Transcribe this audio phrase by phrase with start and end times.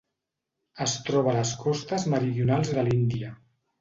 [0.85, 3.31] Es troba a les costes meridionals de l'Índia.